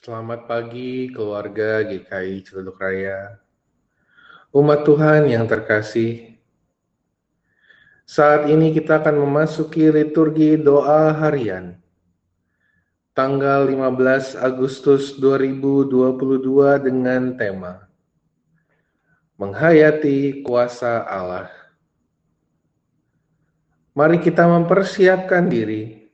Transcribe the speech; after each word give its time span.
Selamat 0.00 0.48
pagi 0.48 1.12
keluarga 1.12 1.84
GKI 1.84 2.40
Ciledug 2.40 2.80
Raya. 2.80 3.36
Umat 4.48 4.88
Tuhan 4.88 5.28
yang 5.28 5.44
terkasih, 5.44 6.40
saat 8.08 8.48
ini 8.48 8.72
kita 8.72 9.04
akan 9.04 9.28
memasuki 9.28 9.92
liturgi 9.92 10.56
doa 10.56 11.12
harian. 11.12 11.76
Tanggal 13.12 13.68
15 13.68 14.40
Agustus 14.40 15.20
2022 15.20 16.80
dengan 16.80 17.36
tema 17.36 17.84
Menghayati 19.36 20.40
Kuasa 20.40 21.04
Allah. 21.04 21.52
Mari 23.92 24.16
kita 24.16 24.48
mempersiapkan 24.48 25.44
diri. 25.44 26.08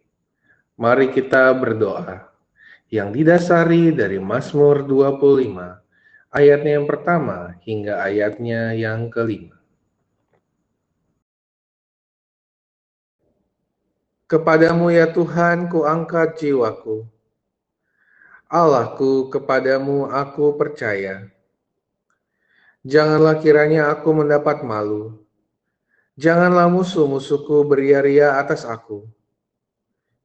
Mari 0.75 1.15
kita 1.15 1.55
berdoa 1.55 2.26
yang 2.93 3.11
didasari 3.11 3.91
dari 3.91 4.23
Mazmur 4.23 4.87
25, 4.87 5.83
ayatnya 6.31 6.73
yang 6.79 6.87
pertama 6.87 7.59
hingga 7.67 7.99
ayatnya 8.03 8.77
yang 8.79 9.11
kelima. 9.11 9.59
Kepadamu 14.27 14.91
ya 14.91 15.07
Tuhan 15.07 15.71
ku 15.71 15.87
angkat 15.87 16.43
jiwaku. 16.43 17.07
Allahku, 18.51 19.31
kepadamu 19.31 20.11
aku 20.11 20.55
percaya. 20.59 21.31
Janganlah 22.87 23.43
kiranya 23.43 23.91
aku 23.91 24.15
mendapat 24.15 24.63
malu. 24.63 25.27
Janganlah 26.15 26.71
musuh-musuhku 26.71 27.67
beria-ria 27.67 28.39
atas 28.39 28.63
aku. 28.63 29.07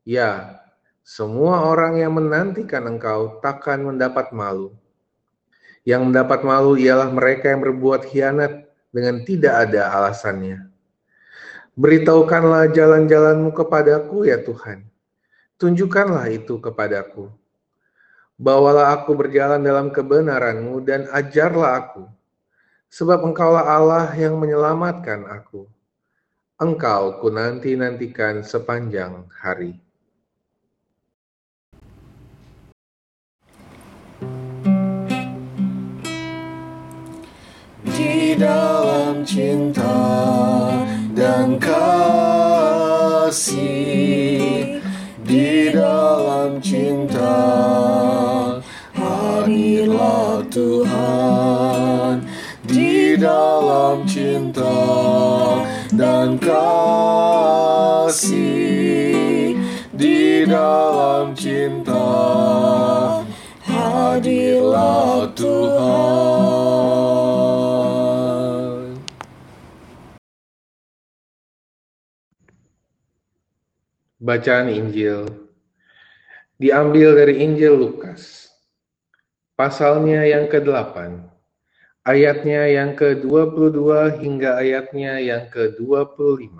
Ya, 0.05 0.61
semua 1.01 1.65
orang 1.65 1.97
yang 1.97 2.13
menantikan 2.13 2.85
engkau 2.85 3.41
takkan 3.41 3.81
mendapat 3.81 4.29
malu. 4.29 4.69
Yang 5.81 6.13
mendapat 6.13 6.45
malu 6.45 6.77
ialah 6.77 7.09
mereka 7.09 7.49
yang 7.49 7.65
berbuat 7.65 8.05
khianat 8.05 8.69
dengan 8.93 9.25
tidak 9.25 9.65
ada 9.65 9.89
alasannya. 9.97 10.69
Beritahukanlah 11.73 12.69
jalan-jalanmu 12.69 13.49
kepadaku 13.49 14.29
ya 14.29 14.37
Tuhan. 14.45 14.85
Tunjukkanlah 15.57 16.29
itu 16.29 16.61
kepadaku. 16.61 17.33
Bawalah 18.37 19.01
aku 19.01 19.17
berjalan 19.17 19.61
dalam 19.61 19.89
kebenaranmu 19.89 20.85
dan 20.85 21.09
ajarlah 21.09 21.81
aku. 21.81 22.05
Sebab 22.93 23.25
engkaulah 23.25 23.65
Allah 23.65 24.09
yang 24.13 24.37
menyelamatkan 24.37 25.25
aku. 25.25 25.65
Engkau 26.61 27.17
ku 27.17 27.33
nanti-nantikan 27.33 28.45
sepanjang 28.45 29.25
hari. 29.33 29.81
Dalam 38.41 39.21
cinta 39.21 40.01
dan 41.13 41.61
kasih. 41.61 43.61
Di 45.21 45.69
dalam 45.69 46.57
cinta 46.57 47.37
hadirlah 48.97 50.41
Tuhan. 50.49 52.25
Di 52.65 53.13
dalam 53.21 54.09
cinta 54.09 54.81
dan 55.93 56.41
kasih. 56.41 57.13
Di 59.93 60.49
dalam 60.49 61.37
cinta 61.37 62.09
hadirlah 63.69 65.29
Tuhan 65.37 66.60
Bacaan 74.21 74.69
Injil 74.69 75.25
diambil 76.61 77.17
dari 77.17 77.41
Injil 77.41 77.73
Lukas, 77.73 78.53
pasalnya 79.57 80.21
yang 80.29 80.45
ke-8, 80.45 81.25
ayatnya 82.05 82.69
yang 82.69 82.93
ke-22 82.93 83.81
hingga 84.21 84.61
ayatnya 84.61 85.17
yang 85.17 85.49
ke-25. 85.49 86.53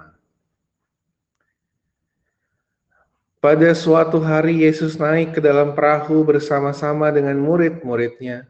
Pada 3.38 3.70
suatu 3.78 4.18
hari 4.18 4.66
Yesus 4.66 4.98
naik 4.98 5.38
ke 5.38 5.42
dalam 5.46 5.78
perahu 5.78 6.26
bersama-sama 6.26 7.14
dengan 7.14 7.38
murid-muridnya, 7.38 8.50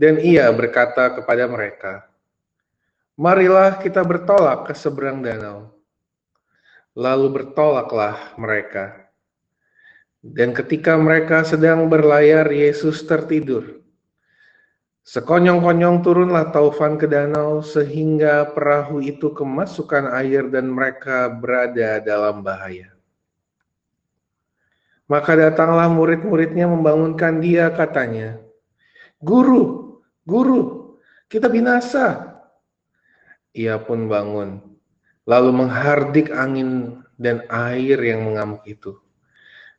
dan 0.00 0.16
ia 0.24 0.48
berkata 0.48 1.20
kepada 1.20 1.44
mereka, 1.44 2.08
Marilah 3.12 3.76
kita 3.76 4.00
bertolak 4.00 4.64
ke 4.64 4.72
seberang 4.72 5.20
danau. 5.20 5.81
Lalu 6.92 7.40
bertolaklah 7.40 8.36
mereka. 8.36 9.08
Dan 10.20 10.52
ketika 10.52 10.94
mereka 11.00 11.40
sedang 11.42 11.88
berlayar, 11.88 12.52
Yesus 12.52 13.00
tertidur. 13.08 13.80
Sekonyong-konyong 15.02 16.04
turunlah 16.04 16.54
taufan 16.54 16.94
ke 16.94 17.10
danau 17.10 17.58
sehingga 17.64 18.46
perahu 18.54 19.02
itu 19.02 19.34
kemasukan 19.34 20.14
air 20.14 20.46
dan 20.46 20.70
mereka 20.70 21.26
berada 21.26 21.98
dalam 21.98 22.44
bahaya. 22.44 22.94
Maka 25.10 25.34
datanglah 25.34 25.90
murid-muridnya 25.90 26.70
membangunkan 26.70 27.42
dia 27.42 27.72
katanya, 27.74 28.38
Guru, 29.18 29.98
Guru, 30.22 30.94
kita 31.26 31.50
binasa. 31.50 32.38
Ia 33.58 33.82
pun 33.82 34.06
bangun 34.06 34.71
lalu 35.28 35.50
menghardik 35.54 36.34
angin 36.34 37.02
dan 37.14 37.46
air 37.46 37.98
yang 38.02 38.26
mengamuk 38.26 38.62
itu. 38.66 38.98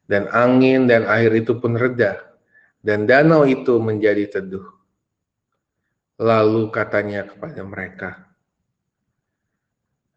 Dan 0.04 0.28
angin 0.32 0.88
dan 0.88 1.08
air 1.08 1.32
itu 1.32 1.56
pun 1.60 1.80
reda, 1.80 2.20
dan 2.84 3.08
danau 3.08 3.48
itu 3.48 3.80
menjadi 3.80 4.40
teduh. 4.40 4.68
Lalu 6.20 6.70
katanya 6.70 7.24
kepada 7.28 7.64
mereka, 7.64 8.10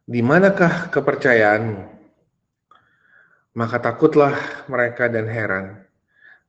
"Di 0.02 0.20
manakah 0.22 0.90
kepercayaanmu?" 0.90 1.82
Maka 3.56 3.76
takutlah 3.80 4.36
mereka 4.68 5.08
dan 5.08 5.30
heran. 5.30 5.86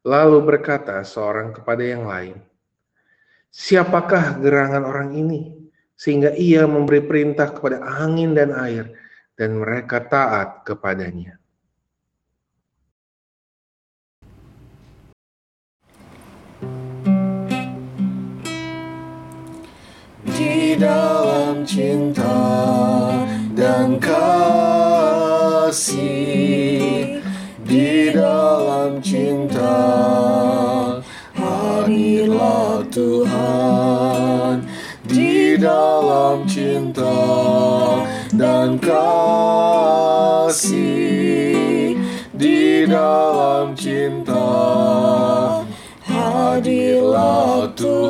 Lalu 0.03 0.43
berkata 0.43 0.99
seorang 1.07 1.55
kepada 1.55 1.79
yang 1.85 2.03
lain, 2.09 2.41
"Siapakah 3.53 4.41
gerangan 4.43 4.83
orang 4.83 5.15
ini?" 5.15 5.56
Sehingga 5.97 6.37
ia 6.37 6.69
memberi 6.69 7.01
perintah 7.01 7.49
kepada 7.49 7.81
angin 7.81 8.37
dan 8.37 8.53
air, 8.53 8.93
dan 9.33 9.57
mereka 9.57 10.05
taat 10.05 10.61
kepadanya. 10.61 11.41
Di 20.37 20.77
dalam 20.77 21.65
cinta 21.65 22.37
dan 23.57 23.97
kasih, 23.97 24.57
dalam 35.57 36.47
cinta 36.47 37.19
dan 38.31 38.79
kasih 38.79 40.57
di 42.31 42.85
dalam 42.87 43.75
cinta 43.75 44.47
hadirlah 46.07 47.67
Tuhan 47.75 48.07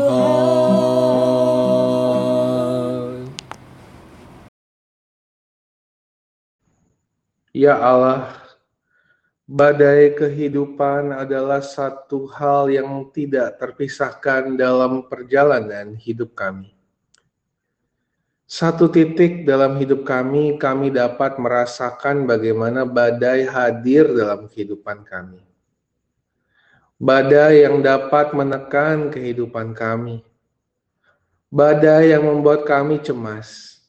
Ya 7.58 7.74
Allah 7.74 8.38
Badai 9.50 10.14
kehidupan 10.14 11.10
adalah 11.10 11.64
satu 11.64 12.30
hal 12.30 12.70
yang 12.70 13.10
tidak 13.10 13.58
terpisahkan 13.58 14.54
dalam 14.60 15.10
perjalanan 15.10 15.98
hidup 15.98 16.38
kami. 16.38 16.77
Satu 18.48 18.88
titik 18.88 19.44
dalam 19.44 19.76
hidup 19.76 20.08
kami, 20.08 20.56
kami 20.56 20.88
dapat 20.88 21.36
merasakan 21.36 22.24
bagaimana 22.24 22.88
badai 22.88 23.44
hadir 23.44 24.08
dalam 24.08 24.48
kehidupan 24.48 25.04
kami. 25.04 25.44
Badai 26.96 27.68
yang 27.68 27.84
dapat 27.84 28.32
menekan 28.32 29.12
kehidupan 29.12 29.76
kami. 29.76 30.24
Badai 31.52 32.16
yang 32.16 32.24
membuat 32.24 32.64
kami 32.64 33.04
cemas. 33.04 33.84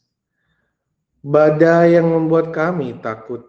Badai 1.22 1.94
yang 1.94 2.10
membuat 2.10 2.50
kami 2.50 2.98
takut. 2.98 3.46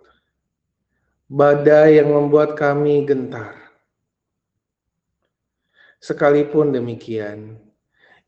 Badai 1.25 1.97
yang 1.97 2.13
membuat 2.13 2.53
kami 2.53 3.01
gentar. 3.09 3.57
Sekalipun 5.97 6.69
demikian, 6.69 7.57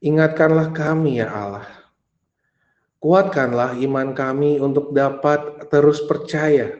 ingatkanlah 0.02 0.74
kami 0.74 1.22
ya 1.22 1.30
Allah. 1.30 1.81
Kuatkanlah 3.02 3.82
iman 3.82 4.14
kami 4.14 4.62
untuk 4.62 4.94
dapat 4.94 5.66
terus 5.74 6.06
percaya. 6.06 6.78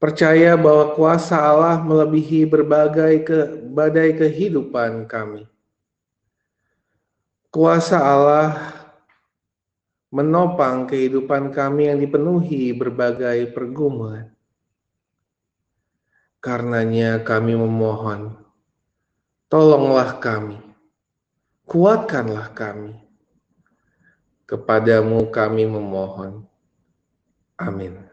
Percaya 0.00 0.56
bahwa 0.56 0.96
kuasa 0.96 1.36
Allah 1.36 1.84
melebihi 1.84 2.48
berbagai 2.48 3.14
ke 3.28 3.38
badai 3.68 4.16
kehidupan 4.16 5.04
kami. 5.04 5.44
Kuasa 7.52 8.00
Allah 8.00 8.72
menopang 10.08 10.88
kehidupan 10.88 11.52
kami 11.52 11.92
yang 11.92 12.00
dipenuhi 12.00 12.72
berbagai 12.72 13.52
pergumulan. 13.52 14.32
Karenanya 16.40 17.20
kami 17.20 17.52
memohon, 17.52 18.34
Tolonglah 19.52 20.16
kami, 20.16 20.56
kuatkanlah 21.68 22.56
kami. 22.56 23.11
Kepadamu 24.52 25.32
kami 25.32 25.64
memohon. 25.64 26.44
Amin. 27.56 28.11